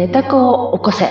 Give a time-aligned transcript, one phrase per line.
[0.00, 1.04] 寝た子を起こせ。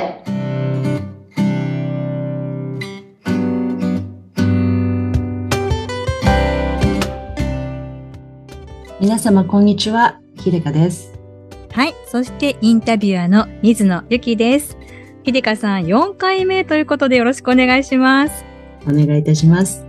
[8.99, 10.19] 皆様、こんにちは。
[10.37, 11.13] ひでかです。
[11.71, 11.93] はい。
[12.07, 14.75] そしてインタビュアーの水野ゆきです。
[15.21, 18.43] ひでかさん4回目ということでよろしくお願いします。
[18.87, 19.88] お願いいたします。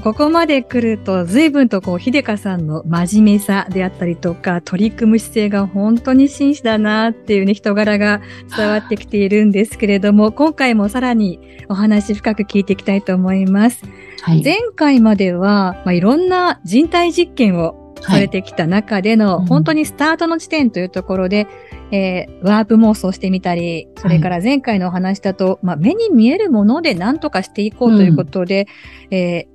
[0.00, 8.20] ここまで来ると随分とこう、ひでかさんの真面目さであったりとか、取り組む姿勢が本当に真摯だなっていうね、人柄が
[8.56, 11.38] 伝わってきているんですけれども、今回もさらに
[11.68, 13.82] お話深く聞いていきたいと思います。
[14.22, 14.42] はい。
[14.42, 21.46] 前回までは、まあ、いろんな人体実験をされてきた中での、うん本当にスタートの地点というところで、
[21.92, 28.66] えーワープ妄想してみたり、それから前回のお話だと、まあ、目に見えるもので何とかしていこうということで、
[29.10, 29.53] えー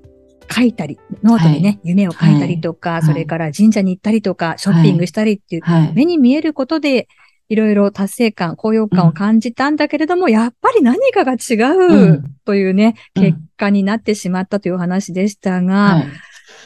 [0.51, 5.93] 書いたり、ノートにね、はい夢を書いたりとか、はいそれから神社に行ったりとか、ショッピングしたりっていう、はい。
[5.95, 7.07] 目に見えることで、
[7.49, 16.07] いろいろ達成感、高揚感を感じたんだけれども、やっぱり何かが違ううというね、うん結果になってしまったというお話でしたが、はい。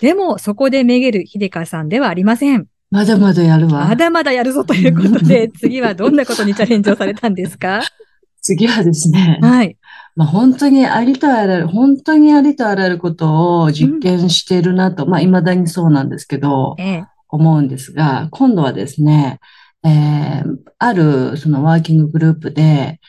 [0.01, 2.67] でも、そこでめげる秀香さんではありません。
[2.91, 3.87] まだまだやるわ。
[3.87, 7.81] まだまだやるぞということで、次はどんなことにチャレンジをされたんですか？
[8.41, 9.77] 次はですね、はい。
[10.15, 17.05] まあ本当にありとあらゆる、本当にありとあらゆることを実験しているなと、まあ未だにそうなんですけど、ええ。
[17.29, 19.39] 思うんですが、今度はですね、
[19.83, 22.99] えーあるそのワーキンググループで、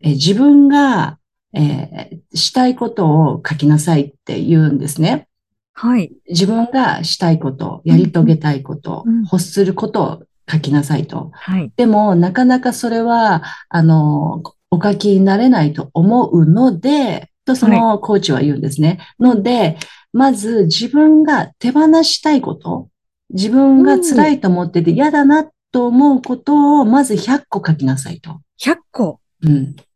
[0.00, 1.18] えー自分が、
[1.54, 5.28] えーしたいことを書きなさいって言うんですね。
[5.72, 6.12] はい。
[6.28, 11.30] 自分がしたいこと、やり遂げたいこと、うん欲することを書きなさいと。
[11.32, 11.72] はい。
[11.76, 19.00] でも、なかなかそれは、あの、お書きになれないと思うので、とそのコーチは言うんですね。
[19.18, 19.76] ので、
[20.12, 22.88] まず自分が手放したいこと、
[23.30, 28.40] 自分が辛いと思ってて嫌だなと思うことをまず100個書きなさいと。
[28.60, 29.20] 100個。
[29.42, 29.52] うん。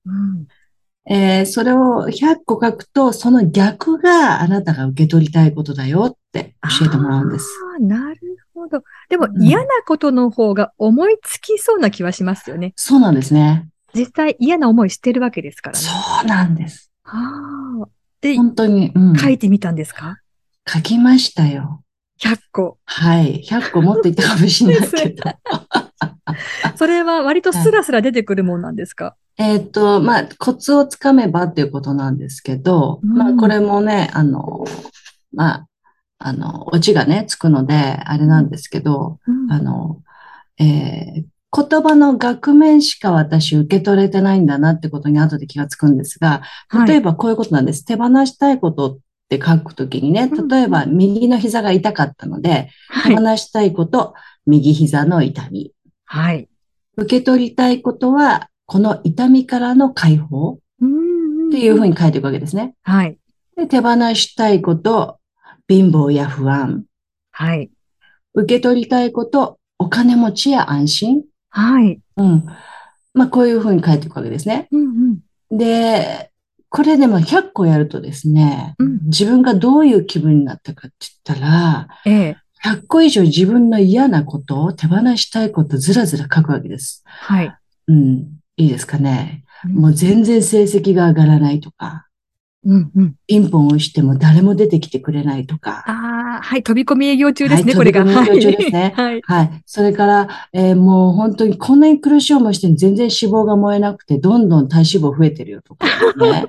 [0.06, 0.47] うん。
[1.06, 7.46] えーそれを100個書くと、その逆があなたが受け取りたいことだよって教えてもらうんです。
[7.80, 8.18] なる
[8.55, 8.83] ほど。
[9.11, 12.73] でも、うん嫌なことの方が思いつきそうな気はしますよね。
[12.77, 13.68] そうなんですね。
[13.94, 15.84] 実際嫌な思いしてるわけですからね。
[15.84, 15.90] そ
[16.24, 16.90] うなんです。
[17.02, 17.88] はあ。
[18.20, 19.16] で、本当に、うん。
[19.16, 20.18] 書いてみたんですか？
[20.66, 21.82] 書きましたよ。
[22.22, 22.78] ?100 個。
[22.84, 23.42] はい。
[23.46, 25.22] 100個持っていったかもしれないけど。
[26.77, 34.64] それは割とスラスラ出てくるもんなんですか、 えっと、まあ、コツをつかめばっていうことなんですけど、うんまあ、これもね、あの、
[35.33, 35.66] まあ、
[36.18, 40.00] あの、オチがね、つくので、あれなんですけど、うんあの、
[40.58, 47.84] えー言葉の額面しか私受け取れてないんだなってことに後で気がつくんですが、はい例えばこういうことなんです。
[47.84, 48.98] 手放したいことっ
[49.28, 53.16] て書くときにね、うん例えば右の膝が痛かったので、はい。
[53.16, 54.14] 手放したいこと、
[54.46, 55.72] 右膝の痛み。
[56.04, 56.48] はい。
[56.96, 60.58] 受け取りたいことは、この痛みからの解放っ
[61.50, 61.90] ていうふうに。
[61.90, 62.74] に書いていくわけですね。
[62.82, 63.16] はい。
[63.56, 65.18] で手放したいこと、
[65.68, 66.84] 貧乏や不安。
[67.30, 67.70] はい。
[68.34, 71.22] 受け取りたいこと、お金持ちや安心。
[71.54, 72.00] はい。
[72.16, 72.44] うん。
[73.14, 74.66] まあ、こういうふうに書いていくわけですね。
[74.72, 75.20] うん
[75.50, 75.56] うん。
[75.56, 76.30] で、
[76.68, 82.36] これでも100個やるとですね、うん自分がどういう気分になったかって言ったら、ええ。
[82.64, 87.02] 100個以上自分の嫌なことを手放したいことずらずら書くわけです。
[87.04, 87.54] はい。
[87.86, 88.40] うん。
[88.56, 89.44] いいですかね。
[89.64, 92.06] うんもう全然成績が上がらないとか、
[92.64, 93.14] うんうん。
[93.27, 96.63] ピンポンを押しても誰も出てきてくれないとか、ああ、はい。
[96.63, 98.05] 飛び込み営業中ですね、はいこれが。
[98.05, 99.20] 飛び込み営業中ですねはい。
[99.23, 99.63] はい。
[99.67, 105.86] それから、えーもう本当にこんなに苦しい思いして全然脂肪が燃えなくて、どんどん体脂肪増えてるよとか
[106.17, 106.47] ね。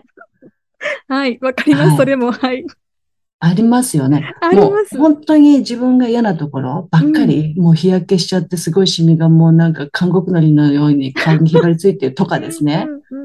[1.08, 1.38] はい。
[1.42, 2.32] わかります、はいそれも。
[2.32, 2.66] はい。
[3.40, 4.34] ありますよね。
[4.42, 12.88] あります本当に自分が嫌なところばっかり、もう日焼けしちゃってすごいシミがもうなんか韓国のりのように顔にひばりついてるとかですね。
[12.88, 13.25] うんうん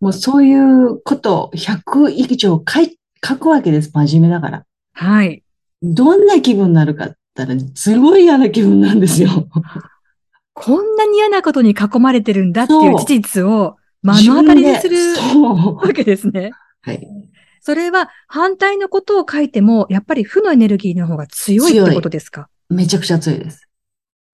[0.00, 3.90] もうそういうことを100以上書い書くわけです。
[3.92, 4.64] 真面目だから。
[4.92, 5.42] はい。
[5.82, 9.48] どんな気分になるかって言ったら、すごい嫌な気分なんですよ。
[10.54, 14.96] こんなに嫌なことに囲まれてるんだっていう事実を目の当たりにする。
[15.36, 16.50] わけですね。
[16.82, 17.06] はい。
[17.60, 22.48] それは反対のことを書いても、やっぱり負のエネルギーの方が強いってことですか？
[22.70, 23.68] めちゃくちゃ強いです。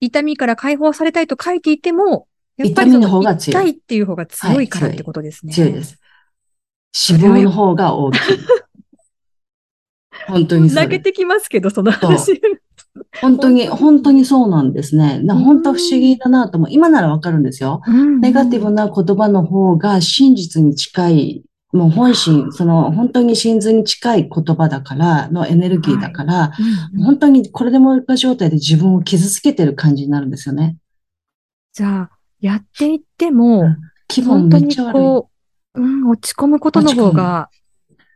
[0.00, 5.52] 痛みから解放されたいと書いていても、やっぱ痛みのりその方が強い痛いっていう方が強いからってことですね。
[5.52, 5.98] 強いです。
[7.10, 8.20] 脂肪の方が大きい。
[10.28, 10.74] 本当にそうです。
[10.76, 12.40] 泣けてきますけど、その話。
[13.20, 15.18] 本当に、本当にそうなんですね。
[15.18, 16.70] な本当不思議だなと思う。
[16.70, 17.82] 今ならわかるんですよ。
[18.20, 30.76] ネガティブな言葉の方が真実に近い、もう本心、その本当に真髄に近い言葉だから、のエネルギーだから、うんうん本当にこれでもか状態で自分を傷つけてる感じになるんですよね。
[31.72, 32.10] じゃあ、
[32.44, 33.74] やっていっても、
[34.06, 34.76] 気分本当に。
[34.76, 35.30] こ
[35.74, 37.48] う、うん、落ち込むことの方が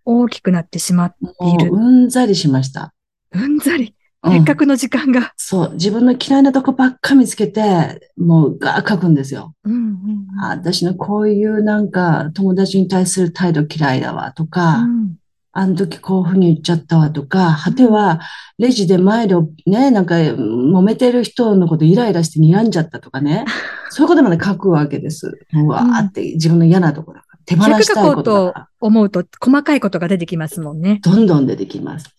[0.05, 1.73] 大きくなってしまっている。
[1.73, 2.93] もううんざりしました。
[3.33, 3.85] うんざり。
[3.85, 5.33] うんせっかくの時間が。
[5.37, 9.55] そう、自分の嫌いなとこばっか見つけて、もうガー書くんですよ。
[9.65, 15.15] うんうん私のこういうなんか友達に対する態度嫌いだわとか、うん
[15.53, 18.21] あの時こういうふうに言っちゃったわとか、果ては
[18.59, 19.35] レジで前で
[19.67, 23.45] ね、なんか揉めてる人のことイライラして睨んじゃったとかね、
[23.91, 25.39] そういうことまで書くわけです。
[25.55, 27.23] うわーって自分の嫌なところ。
[27.45, 28.69] 手放したいことだから。
[28.81, 31.01] 思うと細かいことが出てきますもんね。
[31.03, 32.15] どんどん出てきます。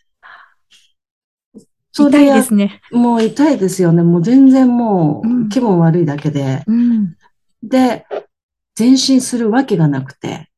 [1.92, 2.82] そ痛いですね。
[2.92, 4.02] もう痛いですよね。
[4.04, 6.64] もう全然もうんう気分悪いだけで。
[6.66, 7.16] うん。
[7.62, 8.06] で、
[8.78, 10.49] 前進するわけがなくて。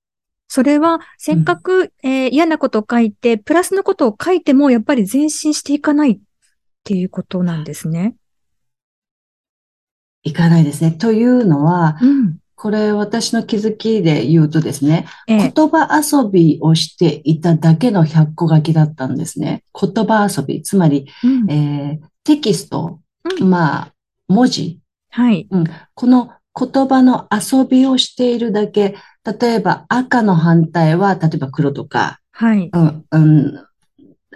[0.53, 6.19] それは、せっかく、えー嫌なことを書いて、プラスのことを書いても、やっぱり前進していかないっ
[6.83, 8.15] ていうことなんですね。
[10.23, 10.91] いかないですね。
[10.91, 12.37] というのは、うん。
[12.55, 19.63] これ私の気づきで言うとですね、ええ言葉遊びをしていただけの100個書きだったんですね。
[19.73, 22.99] 言葉遊び、つまり、うんえーテキスト、
[23.39, 23.93] うんまあ、
[24.27, 24.79] 文字、
[25.11, 25.47] はい。
[25.95, 28.95] この言葉の遊びをしているだけ、
[29.39, 32.69] 例えば赤の反対は、例えば黒とか、はい。
[32.73, 33.65] うん、うん、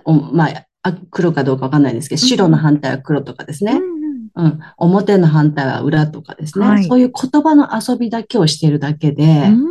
[0.05, 2.27] おまあ、あ黒かどうかわかんないですけど、うん。
[2.27, 3.73] 白の反対は黒とかですね。
[3.73, 4.45] うんうん。
[4.45, 6.67] うん、表の反対は裏とかですね。
[6.67, 6.83] はい。
[6.83, 9.65] そういう言葉の遊びだけをしているだけで、うん。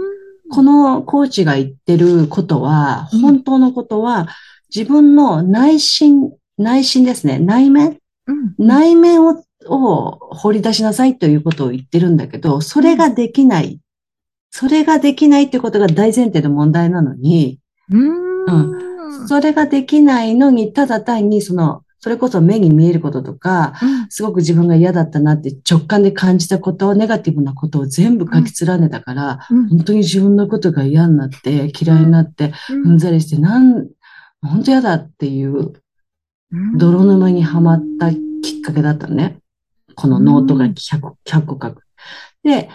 [0.50, 3.20] このコーチが言ってることは、うん。
[3.20, 4.28] 本当のことは、
[4.74, 7.38] 自分の内心、内心ですね。
[7.38, 7.98] 内面？
[8.26, 8.54] うん。
[8.58, 13.80] 内面をを掘り出しなさいということを言ってるんだけど、それができない。
[14.50, 17.58] それができないってことが大前提の問題なのに、
[17.90, 19.26] うん。
[19.26, 33.88] それができないのに、ただ単にその、それこそ目に見えることとか、うんすごく自分が嫌だったなって直感で感じたこと、ネガティブなことを全部書き連ねたから、うん本当に自分のことが嫌になって、嫌いになって、うんざりして、なん、
[34.42, 35.72] 本当嫌だっていう
[36.52, 39.38] うん泥沼にはまったきっかけだったのね。
[39.94, 41.82] このノートが 100, 個100個書く。
[42.42, 42.68] で、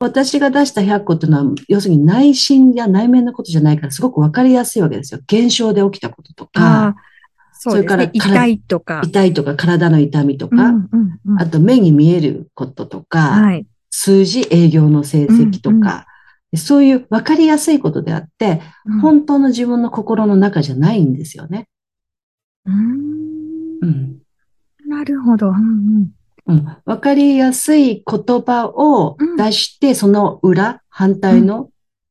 [0.00, 5.20] 私が出した100個っていうのは、要するに内心や内面のことじゃないから、すごくわかりやすいわけですよ。
[5.26, 6.96] 現象で起きたこととあかあ、、
[7.52, 7.76] そね。
[7.76, 9.02] それから痛いとか。
[9.04, 10.72] 痛いとか体の痛みとか、
[11.38, 13.66] あと目に見えることとか、はい。
[13.90, 16.06] 数字、営業の成績とうんうんか、
[16.54, 21.68] そういう分かりやすいことであって、うん本当の自分の心の中じゃないんですよね。
[22.64, 24.18] うんうん。
[24.86, 25.48] なるほど。
[25.48, 25.58] うんう
[26.02, 26.10] ん
[26.48, 26.76] うん。
[26.84, 31.70] 分かりやすい言葉を出して、その裏、反対の、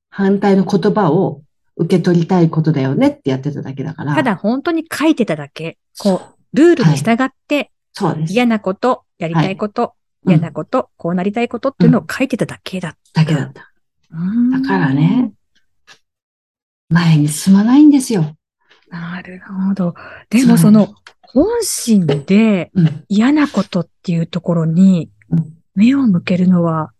[0.09, 1.41] 反対の言葉を
[1.75, 4.15] 受け取りたいことだよねってやってただけだから。
[4.15, 5.77] ただ本当に書いてただけ。
[5.99, 6.21] こ
[6.53, 8.33] う、ルールに従ってそうです。
[8.33, 9.97] 嫌なこと、やりたいこと、うん
[10.29, 13.21] 嫌なこと、こうなりたいことっていうのを書いてただけだった。
[13.21, 13.71] だけだった。
[14.11, 15.31] うんだからね。
[16.89, 18.35] 前に進まないんですよ。
[18.89, 19.95] なるほど。
[20.29, 20.93] でもその、
[21.33, 23.05] 本心でうん。
[23.09, 26.91] 嫌なことっていうところにうん目を向けるのは、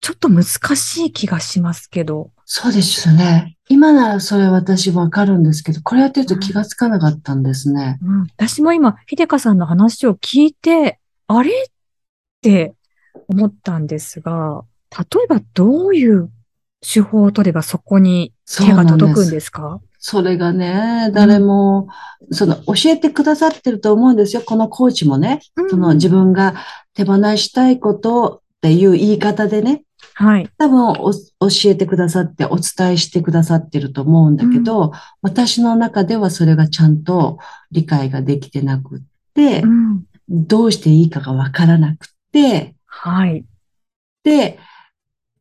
[0.00, 2.32] ちょっと難しい気がしますけど。
[2.44, 3.56] そうですよね。
[3.68, 7.98] 今ならそれ私わかるんですけど、これやってると気がつかなかったんですね。
[8.02, 10.98] うん、私も今、秀香さんの話を聞いて、
[11.28, 11.72] あれっ
[12.42, 12.74] て
[13.28, 16.30] 思ったんですが、例えばどういう
[16.82, 19.80] 手法を取ればそこに手が届くんですか？
[20.06, 21.88] それがね、誰も、
[22.30, 24.42] その、教えてくださってると思うんですよ。
[24.44, 25.40] このコーチもね。
[25.70, 26.56] その自分が
[26.92, 30.50] 手放したいことっていう言い方でね、はい。
[30.58, 31.20] 多分お教
[31.64, 34.92] えてくださってお伝えしてくださってると思うんだけど、
[35.22, 37.38] 私の中ではそれがちゃんと
[37.70, 39.00] 理解ができてなくっ
[39.32, 40.04] てう、ん。
[40.28, 43.46] どうしていいかがわからなくて、はい。
[44.22, 44.58] で、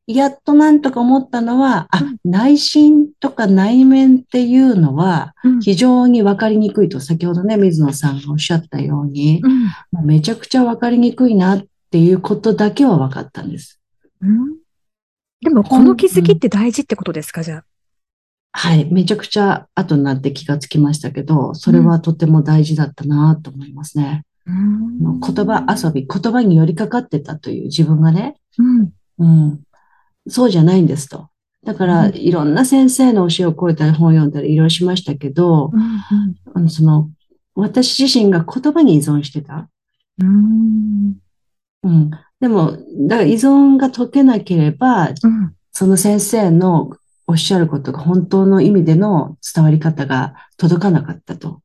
[0.05, 13.79] やっとなんとか思ったのは、あうん、内心とか内面っていうのはうん非常にわかりにくいと、先ほどね、水野さんがおっしゃったように、うんめちゃくちゃわかりにくいなっていうことだけは分かったんです。
[14.22, 14.63] うん
[15.43, 17.65] でも、この気づきって大事ってことですか、じゃあ。
[18.53, 18.86] はい。
[18.91, 24.24] めちゃくちゃ後になって気がつきましたけど、それはとても大事だったなと思いますね。
[24.45, 28.91] うん言葉遊び、言葉に寄りかかってたという自分がね、うん。
[29.19, 29.62] うん。
[30.27, 31.30] そうじゃないんですと。
[31.63, 36.01] だから、うんいろんな先生の教えを超えたり本を読んだりいろいろしましたけど、うん
[36.53, 37.10] あのその、
[37.56, 39.70] 私自身が言葉に依存してた。
[40.20, 41.18] うん。
[41.84, 42.12] うん。
[42.39, 42.77] でも、
[43.08, 45.56] だから依存が解けなければ、うん。
[45.72, 46.92] その先生の
[47.25, 51.62] おっしゃることが本当の意味での伝わり方が届かなかったと。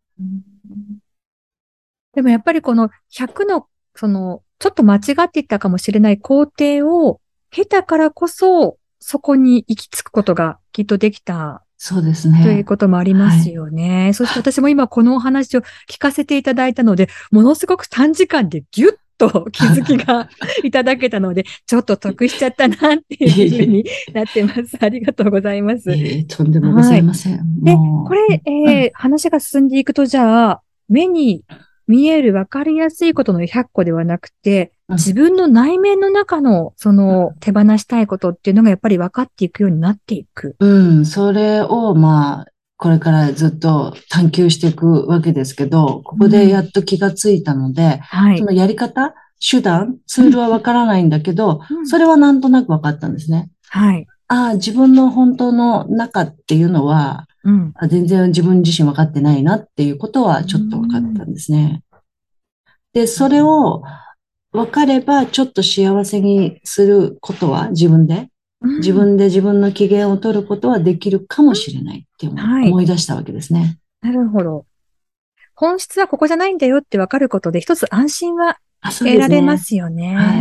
[2.14, 12.42] でもやっぱりこの100の、その、ちょっと間違っていたかもしれない工程を経たからこそ、そこに行き着くことがきっとできたそうですね。
[12.42, 14.02] ということもありますよね。
[14.02, 20.28] はい、そして私も今このお話を聞かせていただいたので、ものすごく短時間でギュッと気づきが
[20.64, 24.76] いただけたので、ちょっと得しちゃったなっていうふうになってます。
[24.82, 25.92] ありがとうございます。
[25.92, 27.32] えー、とんでもございません。
[27.34, 31.44] はい、で、これ、えー、話が進んでいくと、じゃあ、目に
[31.88, 40.56] 見える分かりやすいことの100個ではなくて、自分の内面の中の、その、手放したいことっていうのがやっぱり分かっていくようになっていく。
[40.60, 40.66] う
[41.00, 53.50] ん、それを、まあ、これからずっと探求していくわけですけど、ここでやっと気がついたので、うんはい、そのやり方、手段、ツールはわからないんだけど、うん、それはなんとなく分かったんですね。
[53.68, 54.06] はい。
[54.28, 61.82] ああ、自分の本当の中っていうのは、うん、全然自分自身分かってないなっていうことはちょっと分かったんですね。
[62.92, 63.82] で、それを、
[64.52, 68.30] 分かれば、ちょっと幸せにすることは自分で、
[68.78, 73.78] 自分で自分の機嫌を取ることはできるかもしれないって思い出したわけですね。
[74.00, 74.66] はい、なるほど。
[75.54, 78.58] 本質はここじゃないんだよって分かることで、一つ安心は
[78.98, 80.10] 得られますよね。
[80.10, 80.32] ねは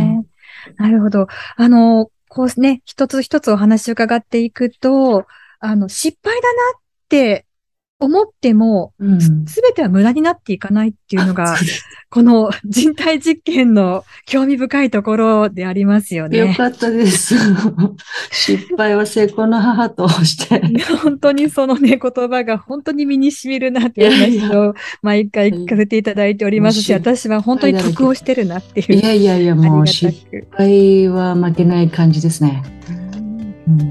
[0.70, 1.26] い、なるほど。
[1.56, 5.26] あの、こうね、一つ一つお話を伺っていくと、
[5.60, 7.46] あの、失敗だなって
[8.00, 8.92] 思っても、
[9.46, 11.56] すべ、ては無駄になっていかないっていうのが、
[12.10, 16.38] この人体実験の興味深いところでありますよね。
[16.38, 17.34] よかったです。
[18.30, 20.62] 失敗は成功の母として。
[21.02, 28.92] 本当にそのね、言葉が本当に身に染みるなっていう話を毎回聞かせていただいておりますし、私は本当に得をしてるなっていう。
[28.94, 30.14] いやいやいや、もう失
[30.52, 32.62] 敗は負けない感じですね。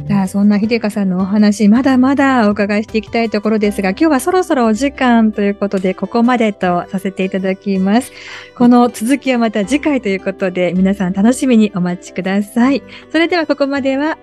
[0.07, 8.11] さあ、そんな秀香さんのお話、まだまだお伺いしていきたいところですが、今日はそろそろお時間ということで、ここまでとさせていただきます。
[8.57, 12.81] この続きはまた次回ということで、皆さん楽しみにお待ちください。
[13.11, 14.17] それではここまでは、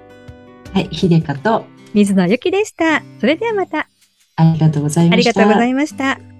[0.72, 3.02] はい、秀香と水野ゆきでした。
[3.20, 3.88] それではまた。
[4.36, 5.30] ありがとうございました。
[5.30, 6.33] ありがとうございました。